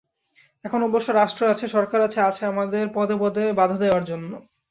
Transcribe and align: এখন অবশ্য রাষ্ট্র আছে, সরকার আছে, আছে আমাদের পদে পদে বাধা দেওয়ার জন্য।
এখন 0.65 0.79
অবশ্য 0.83 1.07
রাষ্ট্র 1.11 1.43
আছে, 1.47 1.65
সরকার 1.67 1.99
আছে, 2.01 2.19
আছে 2.21 2.43
আমাদের 2.45 2.85
পদে 2.95 3.15
পদে 3.21 3.43
বাধা 3.59 3.77
দেওয়ার 3.77 4.03
জন্য। 4.05 4.31